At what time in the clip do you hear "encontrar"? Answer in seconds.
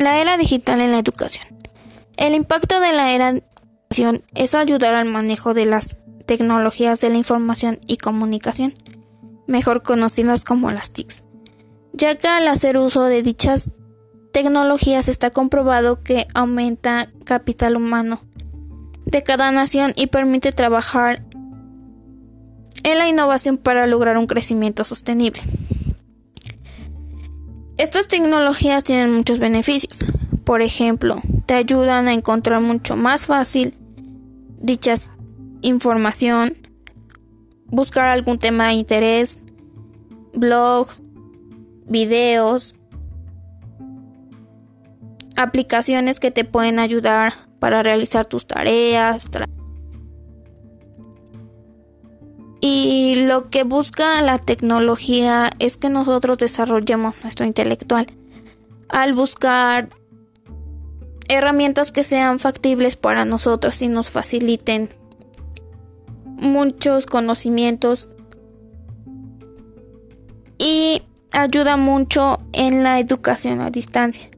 32.12-32.60